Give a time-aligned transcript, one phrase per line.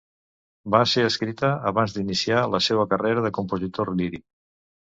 [0.75, 4.29] Va ser escrita abans d'iniciar la seua carrera de compositor líric.